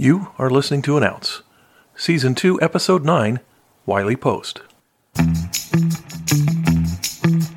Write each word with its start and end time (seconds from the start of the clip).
You 0.00 0.32
are 0.38 0.48
listening 0.48 0.80
to 0.84 0.96
An 0.96 1.02
Ounce, 1.02 1.42
Season 1.94 2.34
2, 2.34 2.62
Episode 2.62 3.04
9 3.04 3.38
Wiley 3.84 4.16
Post. 4.16 4.62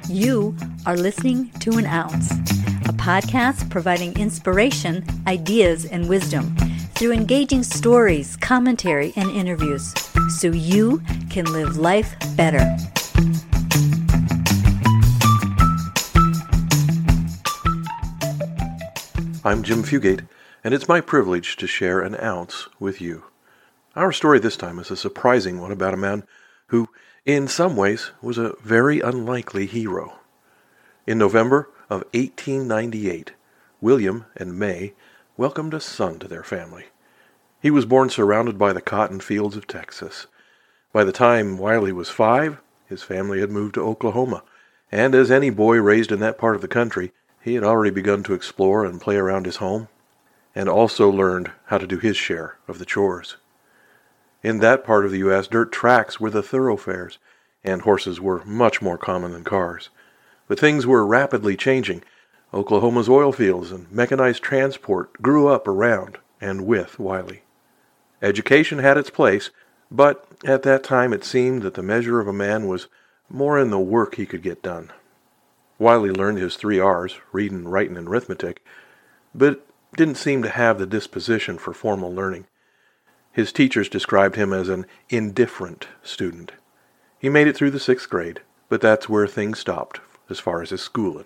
You 0.09 0.53
are 0.85 0.97
listening 0.97 1.51
to 1.61 1.77
An 1.77 1.85
Ounce, 1.85 2.31
a 2.33 2.91
podcast 2.91 3.69
providing 3.69 4.19
inspiration, 4.19 5.05
ideas, 5.25 5.85
and 5.85 6.09
wisdom 6.09 6.53
through 6.95 7.13
engaging 7.13 7.63
stories, 7.63 8.35
commentary, 8.35 9.13
and 9.15 9.31
interviews 9.31 9.93
so 10.37 10.49
you 10.49 11.01
can 11.29 11.45
live 11.45 11.77
life 11.77 12.13
better. 12.35 12.59
I'm 19.45 19.63
Jim 19.63 19.81
Fugate, 19.81 20.27
and 20.63 20.73
it's 20.73 20.87
my 20.87 21.01
privilege 21.01 21.57
to 21.57 21.67
share 21.67 21.99
an 21.99 22.15
ounce 22.21 22.69
with 22.79 23.01
you. 23.01 23.25
Our 23.95 24.11
story 24.11 24.39
this 24.39 24.55
time 24.55 24.79
is 24.79 24.89
a 24.89 24.95
surprising 24.95 25.59
one 25.59 25.71
about 25.71 25.93
a 25.93 25.97
man 25.97 26.23
who, 26.67 26.87
in 27.25 27.47
some 27.47 27.75
ways, 27.75 28.11
was 28.21 28.37
a 28.37 28.55
very 28.63 29.01
unlikely 29.01 29.65
hero. 29.65 30.19
In 31.05 31.17
November 31.17 31.69
of 31.89 32.05
1898, 32.13 33.33
William 33.81 34.25
and 34.37 34.57
May 34.57 34.93
welcomed 35.35 35.73
a 35.73 35.81
son 35.81 36.17
to 36.19 36.27
their 36.27 36.43
family. 36.43 36.85
He 37.61 37.69
was 37.69 37.85
born 37.85 38.09
surrounded 38.09 38.57
by 38.57 38.71
the 38.71 38.81
cotton 38.81 39.19
fields 39.19 39.57
of 39.57 39.67
Texas. 39.67 40.27
By 40.93 41.03
the 41.03 41.11
time 41.11 41.57
Wiley 41.57 41.91
was 41.91 42.09
five, 42.09 42.59
his 42.87 43.03
family 43.03 43.41
had 43.41 43.51
moved 43.51 43.75
to 43.75 43.85
Oklahoma, 43.85 44.43
and 44.91 45.13
as 45.13 45.29
any 45.29 45.49
boy 45.49 45.81
raised 45.81 46.11
in 46.11 46.19
that 46.19 46.37
part 46.37 46.55
of 46.55 46.61
the 46.61 46.67
country, 46.67 47.11
he 47.41 47.55
had 47.55 47.63
already 47.63 47.91
begun 47.91 48.23
to 48.23 48.33
explore 48.33 48.85
and 48.85 49.01
play 49.01 49.17
around 49.17 49.45
his 49.45 49.57
home, 49.57 49.89
and 50.55 50.69
also 50.69 51.09
learned 51.09 51.51
how 51.65 51.77
to 51.77 51.87
do 51.87 51.97
his 51.97 52.17
share 52.17 52.57
of 52.67 52.79
the 52.79 52.85
chores. 52.85 53.37
In 54.43 54.59
that 54.59 54.83
part 54.83 55.05
of 55.05 55.11
the 55.11 55.19
U.S., 55.19 55.47
dirt 55.47 55.71
tracks 55.71 56.19
were 56.19 56.29
the 56.29 56.43
thoroughfares, 56.43 57.17
and 57.63 57.81
horses 57.81 58.19
were 58.19 58.43
much 58.43 58.81
more 58.81 58.97
common 58.97 59.31
than 59.31 59.43
cars. 59.43 59.89
But 60.47 60.59
things 60.59 60.85
were 60.85 61.05
rapidly 61.05 61.55
changing. 61.55 62.03
Oklahoma's 62.53 63.09
oil 63.09 63.31
fields 63.31 63.71
and 63.71 63.89
mechanized 63.91 64.43
transport 64.43 65.21
grew 65.21 65.47
up 65.47 65.67
around 65.67 66.17
and 66.41 66.67
with 66.67 66.99
Wiley. 66.99 67.43
Education 68.21 68.79
had 68.79 68.97
its 68.97 69.09
place, 69.09 69.49
but 69.89 70.27
at 70.43 70.63
that 70.63 70.83
time 70.83 71.13
it 71.13 71.23
seemed 71.23 71.61
that 71.61 71.75
the 71.75 71.81
measure 71.81 72.19
of 72.19 72.27
a 72.27 72.33
man 72.33 72.67
was 72.67 72.87
more 73.29 73.57
in 73.57 73.69
the 73.69 73.79
work 73.79 74.15
he 74.15 74.25
could 74.25 74.43
get 74.43 74.61
done. 74.61 74.91
Wiley 75.79 76.11
learned 76.11 76.37
his 76.37 76.55
three 76.55 76.79
R's, 76.79 77.17
reading, 77.31 77.67
writing, 77.67 77.97
and 77.97 78.07
arithmetic, 78.07 78.63
but 79.33 79.65
didn't 79.95 80.15
seem 80.15 80.41
to 80.43 80.49
have 80.49 80.79
the 80.79 80.85
disposition 80.85 81.57
for 81.57 81.73
formal 81.73 82.13
learning. 82.13 82.45
His 83.31 83.51
teachers 83.51 83.89
described 83.89 84.35
him 84.35 84.53
as 84.53 84.69
an 84.69 84.85
indifferent 85.09 85.87
student. 86.03 86.51
He 87.19 87.29
made 87.29 87.47
it 87.47 87.55
through 87.55 87.71
the 87.71 87.79
sixth 87.79 88.09
grade, 88.09 88.41
but 88.69 88.81
that's 88.81 89.09
where 89.09 89.27
things 89.27 89.59
stopped 89.59 90.01
as 90.29 90.39
far 90.39 90.61
as 90.61 90.69
his 90.69 90.81
schooling. 90.81 91.25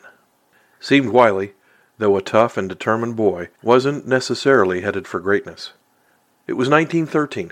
Seemed 0.79 1.09
Wiley, 1.09 1.53
though 1.97 2.15
a 2.15 2.21
tough 2.21 2.57
and 2.57 2.69
determined 2.69 3.15
boy, 3.15 3.49
wasn't 3.61 4.07
necessarily 4.07 4.81
headed 4.81 5.07
for 5.07 5.19
greatness. 5.19 5.73
It 6.45 6.53
was 6.53 6.69
1913, 6.69 7.51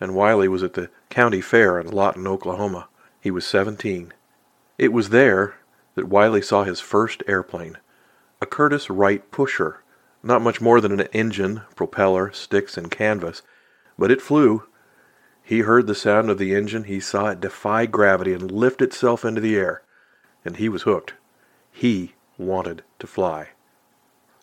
and 0.00 0.14
Wiley 0.14 0.48
was 0.48 0.62
at 0.62 0.74
the 0.74 0.90
county 1.10 1.40
fair 1.40 1.78
in 1.78 1.88
Lawton, 1.88 2.26
Oklahoma. 2.26 2.88
He 3.20 3.30
was 3.30 3.46
17. 3.46 4.12
It 4.78 4.92
was 4.92 5.10
there 5.10 5.54
that 5.94 6.08
Wiley 6.08 6.42
saw 6.42 6.64
his 6.64 6.80
first 6.80 7.22
airplane, 7.28 7.78
a 8.40 8.46
Curtiss 8.46 8.90
Wright 8.90 9.30
pusher, 9.30 9.81
not 10.22 10.42
much 10.42 10.60
more 10.60 10.80
than 10.80 10.92
an 10.92 11.08
engine, 11.12 11.62
propeller, 11.74 12.32
sticks, 12.32 12.76
and 12.76 12.90
canvas, 12.90 13.42
but 13.98 14.10
it 14.10 14.22
flew. 14.22 14.64
He 15.42 15.60
heard 15.60 15.86
the 15.86 15.94
sound 15.94 16.30
of 16.30 16.38
the 16.38 16.54
engine, 16.54 16.84
he 16.84 17.00
saw 17.00 17.28
it 17.28 17.40
defy 17.40 17.86
gravity 17.86 18.32
and 18.32 18.50
lift 18.50 18.80
itself 18.80 19.24
into 19.24 19.40
the 19.40 19.56
air, 19.56 19.82
and 20.44 20.56
he 20.56 20.68
was 20.68 20.82
hooked. 20.82 21.14
He 21.70 22.14
wanted 22.38 22.82
to 23.00 23.06
fly. 23.06 23.50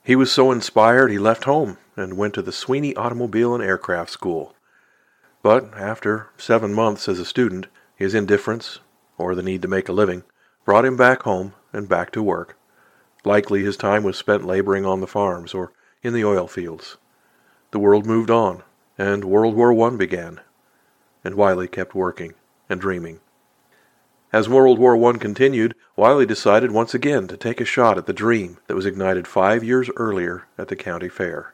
He 0.03 0.15
was 0.15 0.31
so 0.31 0.51
inspired 0.51 1.11
he 1.11 1.19
left 1.19 1.43
home 1.45 1.77
and 1.95 2.17
went 2.17 2.33
to 2.33 2.41
the 2.41 2.51
Sweeney 2.51 2.95
Automobile 2.95 3.53
and 3.53 3.63
Aircraft 3.63 4.09
School. 4.09 4.55
But 5.41 5.73
after 5.77 6.27
seven 6.37 6.73
months 6.73 7.07
as 7.07 7.19
a 7.19 7.25
student, 7.25 7.67
his 7.95 8.13
indifference, 8.13 8.79
or 9.17 9.35
the 9.35 9.43
need 9.43 9.61
to 9.61 9.67
make 9.67 9.87
a 9.87 9.93
living, 9.93 10.23
brought 10.65 10.85
him 10.85 10.97
back 10.97 11.23
home 11.23 11.53
and 11.71 11.87
back 11.87 12.11
to 12.11 12.23
work. 12.23 12.57
Likely 13.25 13.63
his 13.63 13.77
time 13.77 14.03
was 14.03 14.17
spent 14.17 14.45
laboring 14.45 14.85
on 14.85 15.01
the 15.01 15.07
farms 15.07 15.53
or 15.53 15.71
in 16.03 16.13
the 16.13 16.23
oil 16.23 16.47
fields. 16.47 16.97
The 17.71 17.79
world 17.79 18.05
moved 18.05 18.31
on, 18.31 18.63
and 18.97 19.25
World 19.25 19.55
War 19.55 19.73
I 19.87 19.95
began, 19.95 20.39
and 21.23 21.35
Wiley 21.35 21.67
kept 21.67 21.93
working 21.93 22.33
and 22.69 22.79
dreaming. 22.79 23.19
As 24.31 24.47
World 24.47 24.77
War 24.79 24.95
I 25.09 25.17
continued, 25.17 25.75
Wiley 25.95 26.25
decided 26.25 26.71
once 26.71 26.93
again 26.93 27.27
to 27.27 27.37
take 27.37 27.59
a 27.59 27.65
shot 27.65 27.97
at 27.97 28.05
the 28.05 28.13
dream 28.13 28.57
that 28.67 28.75
was 28.75 28.85
ignited 28.85 29.27
five 29.27 29.63
years 29.63 29.89
earlier 29.97 30.45
at 30.57 30.67
the 30.67 30.75
county 30.75 31.09
fair. 31.09 31.53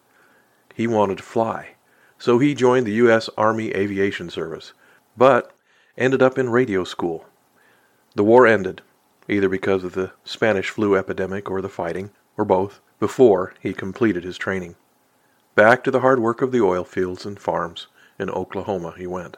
He 0.73 0.85
wanted 0.85 1.17
to 1.17 1.23
fly, 1.23 1.75
so 2.19 2.37
he 2.37 2.53
joined 2.53 2.85
the 2.85 2.93
U.S. 2.93 3.29
Army 3.37 3.71
Aviation 3.71 4.29
Service, 4.29 4.73
but 5.15 5.51
ended 5.97 6.21
up 6.21 6.37
in 6.37 6.49
radio 6.49 6.83
school. 6.83 7.25
The 8.13 8.25
war 8.25 8.45
ended, 8.45 8.81
either 9.27 9.49
because 9.49 9.83
of 9.83 9.93
the 9.93 10.11
Spanish 10.23 10.69
flu 10.69 10.95
epidemic 10.95 11.49
or 11.49 11.61
the 11.61 11.69
fighting, 11.69 12.11
or 12.37 12.45
both, 12.45 12.79
before 12.99 13.53
he 13.59 13.73
completed 13.73 14.23
his 14.23 14.37
training. 14.37 14.75
Back 15.55 15.83
to 15.83 15.91
the 15.91 16.01
hard 16.01 16.19
work 16.19 16.41
of 16.41 16.51
the 16.51 16.61
oil 16.61 16.83
fields 16.83 17.25
and 17.25 17.39
farms 17.39 17.87
in 18.19 18.29
Oklahoma 18.29 18.93
he 18.97 19.07
went. 19.07 19.37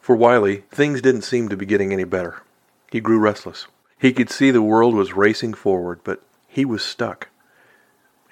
For 0.00 0.16
Wiley, 0.16 0.64
things 0.70 1.00
didn't 1.00 1.22
seem 1.22 1.48
to 1.48 1.56
be 1.56 1.66
getting 1.66 1.92
any 1.92 2.04
better. 2.04 2.42
He 2.90 3.00
grew 3.00 3.18
restless. 3.18 3.66
He 3.98 4.12
could 4.12 4.30
see 4.30 4.50
the 4.50 4.62
world 4.62 4.94
was 4.94 5.12
racing 5.12 5.54
forward, 5.54 6.00
but 6.02 6.22
he 6.48 6.64
was 6.64 6.82
stuck. 6.82 7.28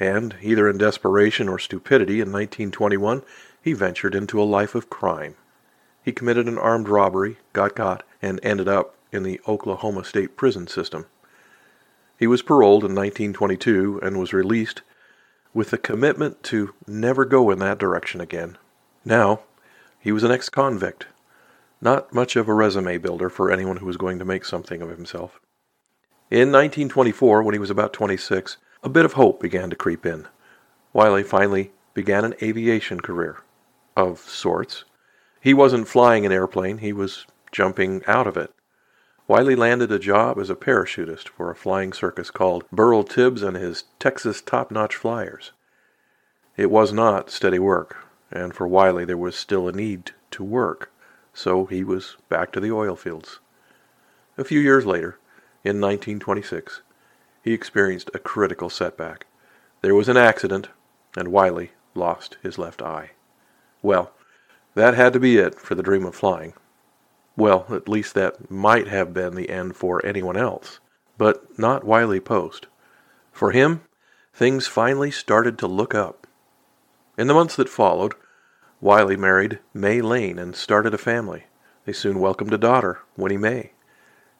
And, 0.00 0.34
either 0.42 0.68
in 0.68 0.78
desperation 0.78 1.48
or 1.48 1.58
stupidity, 1.58 2.14
in 2.14 2.32
1921 2.32 3.22
he 3.62 3.72
ventured 3.72 4.14
into 4.14 4.40
a 4.40 4.44
life 4.44 4.74
of 4.74 4.90
crime. 4.90 5.36
He 6.02 6.12
committed 6.12 6.48
an 6.48 6.58
armed 6.58 6.88
robbery, 6.88 7.36
got 7.52 7.76
caught, 7.76 8.02
and 8.22 8.40
ended 8.42 8.68
up 8.68 8.94
in 9.12 9.22
the 9.22 9.40
Oklahoma 9.46 10.04
State 10.04 10.36
prison 10.36 10.66
system. 10.66 11.06
He 12.18 12.26
was 12.26 12.42
paroled 12.42 12.84
in 12.84 12.94
1922 12.94 14.00
and 14.02 14.18
was 14.18 14.32
released 14.32 14.82
with 15.54 15.70
the 15.70 15.78
commitment 15.78 16.42
to 16.44 16.74
never 16.86 17.24
go 17.24 17.50
in 17.50 17.58
that 17.58 17.78
direction 17.78 18.20
again. 18.20 18.58
Now, 19.04 19.40
he 19.98 20.12
was 20.12 20.22
an 20.22 20.30
ex 20.30 20.48
convict. 20.48 21.06
Not 21.80 22.12
much 22.12 22.36
of 22.36 22.48
a 22.48 22.54
resume 22.54 22.98
builder 22.98 23.30
for 23.30 23.50
anyone 23.50 23.78
who 23.78 23.86
was 23.86 23.96
going 23.96 24.18
to 24.18 24.24
make 24.24 24.44
something 24.44 24.82
of 24.82 24.90
himself. 24.90 25.40
In 26.30 26.52
1924, 26.52 27.42
when 27.42 27.54
he 27.54 27.58
was 27.58 27.70
about 27.70 27.92
26, 27.92 28.58
a 28.82 28.88
bit 28.88 29.04
of 29.04 29.14
hope 29.14 29.40
began 29.40 29.70
to 29.70 29.76
creep 29.76 30.06
in. 30.06 30.28
Wiley 30.92 31.22
finally 31.22 31.72
began 31.94 32.24
an 32.24 32.34
aviation 32.42 33.00
career. 33.00 33.38
Of 33.96 34.20
sorts. 34.20 34.84
He 35.40 35.54
wasn't 35.54 35.88
flying 35.88 36.24
an 36.24 36.32
airplane, 36.32 36.78
he 36.78 36.92
was 36.92 37.26
jumping 37.50 38.02
out 38.06 38.26
of 38.26 38.36
it. 38.36 38.52
Wiley 39.30 39.54
landed 39.54 39.92
a 39.92 40.00
job 40.00 40.40
as 40.40 40.50
a 40.50 40.56
parachutist 40.56 41.28
for 41.28 41.52
a 41.52 41.54
flying 41.54 41.92
circus 41.92 42.32
called 42.32 42.68
Burl 42.72 43.04
Tibbs 43.04 43.44
and 43.44 43.56
his 43.56 43.84
Texas 44.00 44.42
Top 44.42 44.72
Notch 44.72 44.96
Flyers. 44.96 45.52
It 46.56 46.68
was 46.68 46.92
not 46.92 47.30
steady 47.30 47.60
work, 47.60 48.08
and 48.32 48.52
for 48.52 48.66
Wiley 48.66 49.04
there 49.04 49.16
was 49.16 49.36
still 49.36 49.68
a 49.68 49.72
need 49.72 50.10
to 50.32 50.42
work, 50.42 50.90
so 51.32 51.66
he 51.66 51.84
was 51.84 52.16
back 52.28 52.50
to 52.50 52.58
the 52.58 52.72
oil 52.72 52.96
fields. 52.96 53.38
A 54.36 54.42
few 54.42 54.58
years 54.58 54.84
later, 54.84 55.16
in 55.62 55.80
1926, 55.80 56.82
he 57.44 57.52
experienced 57.52 58.10
a 58.12 58.18
critical 58.18 58.68
setback. 58.68 59.26
There 59.80 59.94
was 59.94 60.08
an 60.08 60.16
accident, 60.16 60.70
and 61.16 61.28
Wiley 61.28 61.70
lost 61.94 62.36
his 62.42 62.58
left 62.58 62.82
eye. 62.82 63.12
Well, 63.80 64.10
that 64.74 64.94
had 64.94 65.12
to 65.12 65.20
be 65.20 65.36
it 65.36 65.54
for 65.54 65.76
the 65.76 65.84
dream 65.84 66.04
of 66.04 66.16
flying. 66.16 66.54
Well, 67.36 67.66
at 67.70 67.88
least 67.88 68.14
that 68.14 68.50
might 68.50 68.88
have 68.88 69.14
been 69.14 69.34
the 69.34 69.50
end 69.50 69.76
for 69.76 70.04
anyone 70.04 70.36
else, 70.36 70.80
but 71.16 71.58
not 71.58 71.84
Wiley 71.84 72.20
Post. 72.20 72.66
For 73.32 73.52
him, 73.52 73.82
things 74.34 74.66
finally 74.66 75.10
started 75.10 75.58
to 75.58 75.66
look 75.66 75.94
up. 75.94 76.26
In 77.16 77.26
the 77.26 77.34
months 77.34 77.56
that 77.56 77.68
followed, 77.68 78.14
Wiley 78.80 79.16
married 79.16 79.58
Mae 79.74 80.00
Laine 80.00 80.38
and 80.38 80.56
started 80.56 80.94
a 80.94 80.98
family. 80.98 81.44
They 81.84 81.92
soon 81.92 82.20
welcomed 82.20 82.52
a 82.52 82.58
daughter, 82.58 83.00
Winnie 83.16 83.36
Mae. 83.36 83.72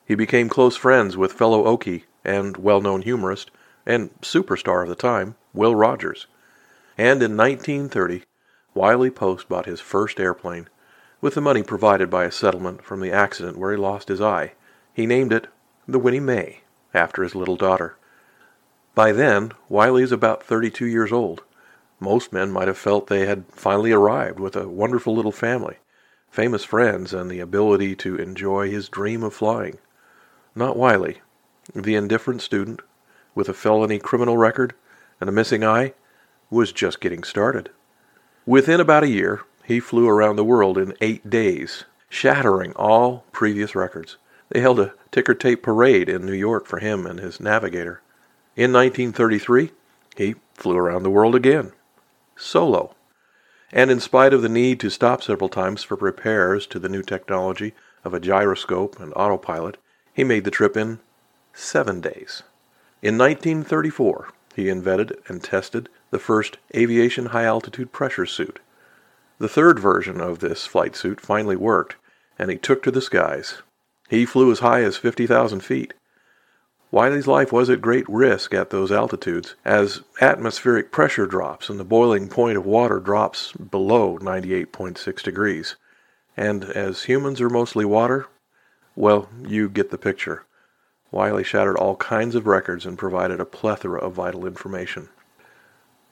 He 0.05 0.15
became 0.15 0.49
close 0.49 0.77
friends 0.77 1.17
with 1.17 1.33
fellow 1.33 1.65
Okie 1.65 2.05
and 2.25 2.57
well 2.57 2.81
known 2.81 3.03
humorist 3.03 3.51
and 3.87 4.11
superstar 4.21 4.83
of 4.83 4.89
the 4.89 4.95
time, 4.95 5.37
Will 5.53 5.75
Rogers. 5.75 6.27
And 6.99 7.23
in 7.23 7.37
1930, 7.37 8.25
Wiley 8.75 9.11
Post 9.11 9.49
bought 9.49 9.67
his 9.67 9.81
first 9.81 10.19
airplane 10.21 10.69
with 11.21 11.35
the 11.35 11.41
money 11.41 11.63
provided 11.63 12.09
by 12.09 12.25
a 12.25 12.31
settlement 12.31 12.83
from 12.83 13.01
the 13.01 13.13
accident 13.13 13.59
where 13.59 13.73
he 13.73 13.77
lost 13.77 14.09
his 14.09 14.21
eye. 14.21 14.53
He 14.93 15.07
named 15.07 15.33
it 15.33 15.47
the 15.87 15.99
Winnie 15.99 16.21
Mae, 16.21 16.61
after 16.95 17.23
his 17.23 17.35
little 17.35 17.57
daughter. 17.57 17.97
By 18.95 19.13
then, 19.13 19.53
Wiley 19.69 20.03
is 20.03 20.13
about 20.13 20.43
32 20.43 20.87
years 20.87 21.13
old. 21.13 21.43
Most 21.99 22.33
men 22.33 22.51
might 22.51 22.69
have 22.69 22.79
felt 22.79 23.07
they 23.07 23.27
had 23.27 23.45
finally 23.51 23.93
arrived 23.93 24.41
with 24.41 24.57
a 24.57 24.69
wonderful 24.69 25.15
little 25.15 25.33
family, 25.33 25.77
famous 26.31 26.65
friends, 26.65 27.13
and 27.13 27.31
the 27.31 27.41
ability 27.41 27.95
to 27.97 28.17
enjoy 28.17 28.71
his 28.71 28.89
dream 28.89 29.23
of 29.23 29.35
flying. 29.35 29.79
Not 30.55 30.77
Wiley. 30.77 31.21
The 31.75 31.95
indifferent 31.95 32.43
student, 32.43 32.81
with 33.35 33.49
a 33.49 33.55
felony 33.55 33.99
criminal 33.99 34.37
record 34.37 34.75
and 35.21 35.29
a 35.29 35.33
missing 35.33 35.65
eye, 35.65 35.95
was 36.51 36.73
just 36.73 37.01
getting 37.01 37.23
started. 37.23 37.71
Within 38.47 38.81
about 38.81 39.05
a 39.05 39.09
year, 39.09 39.43
he 39.71 39.79
flew 39.79 40.09
around 40.09 40.35
the 40.35 40.43
world 40.43 40.77
in 40.77 40.93
eight 41.01 41.31
days, 41.31 41.85
shattering 42.09 42.73
all 42.73 43.25
previous 43.31 43.77
records. 43.77 44.17
They 44.49 44.61
held 44.61 44.81
a 44.81 44.95
ticker 45.13 45.33
tape 45.33 45.63
parade 45.63 46.09
in 46.09 46.27
New 46.27 46.33
York 46.33 46.67
for 46.67 46.81
him 46.81 47.07
and 47.07 47.21
his 47.21 47.39
navigator. 47.39 48.01
In 48.57 48.73
1933, 48.73 49.71
he 50.17 50.35
flew 50.55 50.77
around 50.77 51.05
the 51.05 51.11
world 51.11 51.37
again, 51.37 51.71
solo. 52.37 52.97
And 53.71 53.93
in 53.93 54.01
spite 54.01 54.35
of 54.35 54.43
the 54.43 54.49
need 54.49 54.81
to 54.81 54.91
stop 54.91 55.23
several 55.23 55.49
times 55.49 55.85
for 55.85 55.95
repairs 55.95 56.67
to 56.67 56.81
the 56.81 56.89
new 56.89 57.03
technology 57.05 57.73
of 58.05 58.13
a 58.13 58.19
gyroscope 58.19 58.99
and 58.99 59.13
autopilot, 59.15 59.77
he 60.13 60.25
made 60.25 60.43
the 60.43 60.51
trip 60.51 60.77
in 60.77 60.99
seven 61.55 62.01
days. 62.01 62.43
In 63.03 63.17
1934, 63.17 64.31
he 64.57 64.69
invented 64.69 65.17
and 65.29 65.45
tested 65.45 65.89
the 66.11 66.19
first 66.19 66.59
aviation 66.75 67.27
high 67.27 67.45
altitude 67.45 67.93
pressure 67.93 68.27
suit. 68.27 68.59
The 69.41 69.49
third 69.49 69.79
version 69.79 70.21
of 70.21 70.41
this 70.41 70.67
flight 70.67 70.95
suit 70.95 71.19
finally 71.19 71.57
worked, 71.57 71.97
and 72.39 72.51
he 72.51 72.59
took 72.59 72.83
to 72.83 72.91
the 72.91 73.01
skies. 73.01 73.63
He 74.11 74.27
flew 74.27 74.53
as 74.53 74.59
high 74.59 74.83
as 74.83 74.99
50,000 74.99 75.61
feet. 75.61 75.95
Wiley's 76.91 77.27
life 77.27 77.51
was 77.51 77.71
at 77.71 77.81
great 77.81 78.07
risk 78.07 78.53
at 78.53 78.69
those 78.69 78.93
altitudes, 78.93 79.55
as 79.65 80.03
atmospheric 80.21 80.93
pressure 80.93 81.25
drops 81.25 81.71
and 81.71 81.81
the 81.81 81.85
boiling 81.85 82.29
point 82.29 82.59
of 82.59 82.67
water 82.67 83.01
drops 83.01 83.53
below 83.53 84.19
98.6 84.19 85.23
degrees. 85.23 85.77
And 86.37 86.65
as 86.65 87.05
humans 87.05 87.41
are 87.41 87.49
mostly 87.49 87.87
water, 87.87 88.27
well, 88.95 89.31
you 89.49 89.71
get 89.71 89.91
the 89.91 89.97
picture. 89.97 90.45
Wiley 91.11 91.45
shattered 91.45 91.79
all 91.79 91.97
kinds 91.97 92.35
of 92.35 92.47
records 92.47 92.85
and 92.85 92.99
provided 92.99 93.41
a 93.41 93.47
plethora 93.47 94.01
of 94.01 94.13
vital 94.13 94.47
information. 94.47 95.09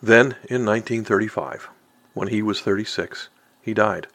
Then, 0.00 0.36
in 0.48 0.64
1935, 0.64 1.68
when 2.18 2.28
he 2.28 2.42
was 2.42 2.60
36, 2.60 3.28
he 3.62 3.72
died. 3.72 4.08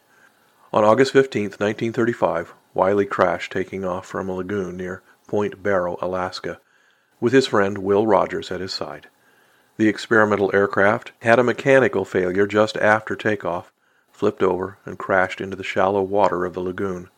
On 0.74 0.84
August 0.84 1.14
15, 1.14 1.44
1935, 1.44 2.54
Wiley 2.74 3.06
crashed 3.06 3.54
taking 3.54 3.86
off 3.86 4.06
from 4.06 4.28
a 4.28 4.34
lagoon 4.34 4.76
near 4.76 5.02
Point 5.26 5.64
Barrow, 5.64 5.98
Alaska, 6.02 6.60
with 7.22 7.32
his 7.32 7.48
friend 7.48 7.78
Will 7.78 8.06
Rogers 8.06 8.52
at 8.52 8.60
his 8.60 8.74
side. 8.74 9.08
The 9.78 9.88
experimental 9.88 10.52
aircraft 10.54 11.14
had 11.22 11.40
a 11.40 11.46
mechanical 11.46 12.04
failure 12.04 12.46
just 12.46 12.76
after 12.76 13.16
takeoff, 13.16 13.72
flipped 14.12 14.44
over, 14.44 14.78
and 14.84 15.00
crashed 15.00 15.40
into 15.40 15.56
the 15.56 15.64
shallow 15.64 16.02
water 16.02 16.44
of 16.44 16.56
the 16.56 16.60
lagoon. 16.60 17.10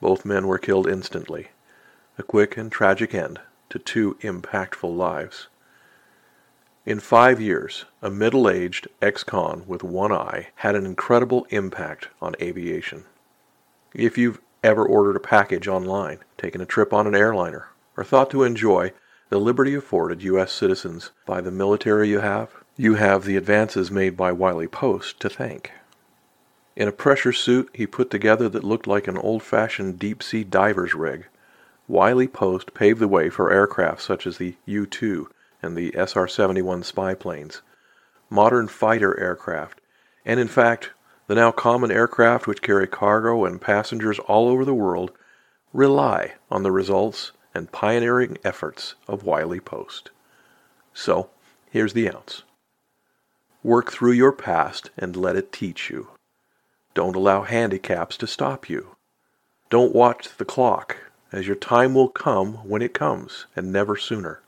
Both 0.00 0.24
men 0.24 0.46
were 0.46 0.58
killed 0.58 0.86
instantly. 0.86 1.48
A 2.16 2.22
quick 2.22 2.56
and 2.56 2.70
tragic 2.70 3.12
end 3.12 3.40
to 3.70 3.80
two 3.80 4.18
impactful 4.20 4.96
lives. 4.96 5.48
In 6.86 7.00
five 7.00 7.40
years, 7.40 7.84
a 8.00 8.10
middle 8.10 8.48
aged 8.48 8.86
ex 9.02 9.24
con 9.24 9.64
with 9.66 9.82
one 9.82 10.12
eye 10.12 10.50
had 10.54 10.76
an 10.76 10.86
incredible 10.86 11.44
impact 11.50 12.10
on 12.22 12.36
aviation. 12.40 13.06
If 13.92 14.16
you've 14.16 14.40
ever 14.62 14.86
ordered 14.86 15.16
a 15.16 15.20
package 15.20 15.66
online, 15.66 16.20
taken 16.38 16.60
a 16.60 16.64
trip 16.64 16.92
on 16.92 17.08
an 17.08 17.14
airliner, 17.16 17.70
or 17.96 18.04
thought 18.04 18.30
to 18.30 18.44
enjoy 18.44 18.92
the 19.30 19.40
liberty 19.40 19.74
afforded 19.74 20.22
U.S. 20.22 20.52
citizens 20.52 21.10
by 21.26 21.40
the 21.40 21.50
military 21.50 22.08
you 22.08 22.20
have, 22.20 22.50
you 22.76 22.94
have 22.94 23.24
the 23.24 23.36
advances 23.36 23.90
made 23.90 24.16
by 24.16 24.30
Wiley 24.30 24.68
Post 24.68 25.18
to 25.18 25.28
thank. 25.28 25.72
In 26.76 26.86
a 26.86 26.92
pressure 26.92 27.32
suit 27.32 27.68
he 27.74 27.88
put 27.88 28.10
together 28.12 28.48
that 28.50 28.62
looked 28.62 28.86
like 28.86 29.08
an 29.08 29.18
old 29.18 29.42
fashioned 29.42 29.98
deep 29.98 30.22
sea 30.22 30.44
diver's 30.44 30.94
rig, 30.94 31.26
Wiley 31.88 32.28
Post 32.28 32.74
paved 32.74 33.00
the 33.00 33.08
way 33.08 33.28
for 33.28 33.50
aircraft 33.50 34.02
such 34.02 34.24
as 34.24 34.38
the 34.38 34.54
U 34.66 34.86
2 34.86 35.28
and 35.66 35.76
the 35.76 35.92
SR 35.94 36.26
71 36.26 36.84
spy 36.84 37.12
planes, 37.12 37.60
modern 38.30 38.68
fighter 38.68 39.18
aircraft, 39.20 39.80
and 40.24 40.40
in 40.40 40.48
fact, 40.48 40.92
the 41.26 41.34
now 41.34 41.50
common 41.50 41.90
aircraft 41.90 42.46
which 42.46 42.62
carry 42.62 42.86
cargo 42.86 43.44
and 43.44 43.60
passengers 43.60 44.18
all 44.20 44.48
over 44.48 44.64
the 44.64 44.72
world 44.72 45.10
rely 45.72 46.34
on 46.50 46.62
the 46.62 46.72
results 46.72 47.32
and 47.52 47.72
pioneering 47.72 48.38
efforts 48.44 48.94
of 49.08 49.24
Wiley 49.24 49.60
Post. 49.60 50.10
So, 50.94 51.30
here's 51.70 51.92
the 51.92 52.08
ounce. 52.08 52.44
Work 53.62 53.90
through 53.90 54.12
your 54.12 54.32
past 54.32 54.90
and 54.96 55.16
let 55.16 55.36
it 55.36 55.52
teach 55.52 55.90
you. 55.90 56.08
Don't 56.94 57.16
allow 57.16 57.42
handicaps 57.42 58.16
to 58.18 58.26
stop 58.26 58.70
you. 58.70 58.96
Don't 59.68 59.94
watch 59.94 60.36
the 60.36 60.44
clock, 60.44 60.96
as 61.32 61.46
your 61.46 61.56
time 61.56 61.92
will 61.92 62.08
come 62.08 62.54
when 62.68 62.80
it 62.80 62.94
comes, 62.94 63.46
and 63.56 63.72
never 63.72 63.96
sooner. 63.96 64.40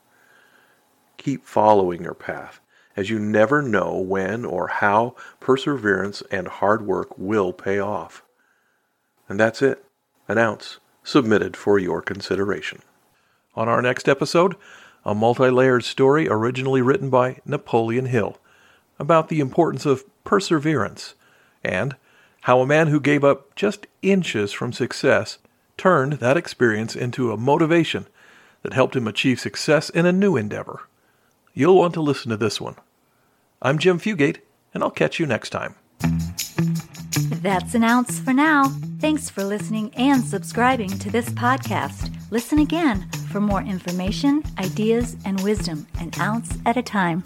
Keep 1.19 1.45
following 1.45 2.01
your 2.01 2.13
path, 2.13 2.61
as 2.95 3.09
you 3.09 3.19
never 3.19 3.61
know 3.61 3.97
when 3.97 4.45
or 4.45 4.69
how 4.69 5.15
perseverance 5.41 6.23
and 6.31 6.47
hard 6.47 6.87
work 6.87 7.17
will 7.17 7.51
pay 7.51 7.77
off. 7.77 8.23
And 9.27 9.37
that's 9.37 9.61
it. 9.61 9.83
An 10.29 10.37
ounce 10.37 10.79
submitted 11.03 11.57
for 11.57 11.77
your 11.77 12.01
consideration. 12.01 12.79
On 13.53 13.67
our 13.67 13.81
next 13.81 14.07
episode, 14.07 14.55
a 15.03 15.13
multi 15.13 15.49
layered 15.49 15.83
story 15.83 16.29
originally 16.29 16.81
written 16.81 17.09
by 17.09 17.41
Napoleon 17.45 18.05
Hill 18.05 18.37
about 18.97 19.27
the 19.27 19.41
importance 19.41 19.85
of 19.85 20.05
perseverance 20.23 21.15
and 21.65 21.97
how 22.43 22.61
a 22.61 22.65
man 22.65 22.87
who 22.87 23.01
gave 23.01 23.25
up 23.25 23.53
just 23.55 23.87
inches 24.01 24.53
from 24.53 24.71
success 24.71 25.37
turned 25.77 26.13
that 26.13 26.37
experience 26.37 26.95
into 26.95 27.33
a 27.33 27.37
motivation 27.37 28.07
that 28.61 28.71
helped 28.71 28.95
him 28.95 29.07
achieve 29.07 29.41
success 29.41 29.89
in 29.89 30.05
a 30.05 30.13
new 30.13 30.37
endeavor. 30.37 30.83
You'll 31.53 31.77
want 31.77 31.93
to 31.95 32.01
listen 32.01 32.29
to 32.29 32.37
this 32.37 32.61
one. 32.61 32.75
I'm 33.61 33.79
Jim 33.79 33.99
Fugate, 33.99 34.37
and 34.73 34.83
I'll 34.83 34.91
catch 34.91 35.19
you 35.19 35.25
next 35.25 35.49
time. 35.49 35.75
That's 37.41 37.73
an 37.73 37.83
ounce 37.83 38.19
for 38.19 38.33
now. 38.33 38.65
Thanks 38.99 39.29
for 39.29 39.43
listening 39.43 39.93
and 39.95 40.23
subscribing 40.23 40.89
to 40.99 41.09
this 41.09 41.29
podcast. 41.29 42.13
Listen 42.31 42.59
again 42.59 43.09
for 43.31 43.39
more 43.39 43.61
information, 43.61 44.43
ideas, 44.57 45.15
and 45.25 45.41
wisdom, 45.41 45.87
an 45.99 46.11
ounce 46.19 46.57
at 46.65 46.77
a 46.77 46.81
time. 46.81 47.23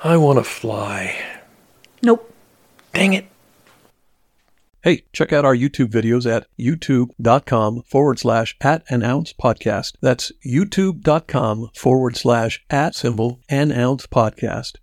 I 0.00 0.16
want 0.16 0.38
to 0.38 0.44
fly. 0.44 1.16
Nope. 2.02 2.32
Dang 2.92 3.12
it. 3.12 3.26
Hey, 4.82 5.04
check 5.12 5.32
out 5.32 5.44
our 5.44 5.56
YouTube 5.56 5.90
videos 5.90 6.24
at 6.24 6.46
youtube.com 6.58 7.82
forward 7.82 8.18
slash 8.18 8.56
at 8.60 8.84
an 8.88 9.02
ounce 9.02 9.32
podcast. 9.32 9.96
That's 10.00 10.32
youtube.com 10.46 11.70
forward 11.74 12.16
slash 12.16 12.64
at 12.70 12.94
symbol 12.94 13.40
an 13.48 13.72
ounce 13.72 14.06
podcast. 14.06 14.78